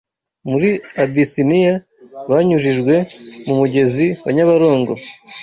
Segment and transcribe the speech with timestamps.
[0.49, 0.69] muri
[1.03, 1.75] Abisiniya
[2.29, 2.95] banyujijwe
[3.45, 4.93] mu mugezi wa Nyabarongo